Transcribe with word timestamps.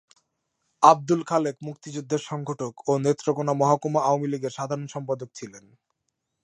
আব্দুল 0.83 1.21
খালেক 1.23 1.55
মুক্তিযুদ্ধের 1.67 2.21
সংগঠক 2.29 2.73
ও 2.87 2.93
নেত্রকোণা 2.97 3.53
মহকুমা 3.53 4.01
আওয়ামী 4.03 4.27
লীগের 4.29 4.55
সাধারণ 4.57 4.87
সম্পাদক 4.87 5.29
ছিলেন। 5.35 5.65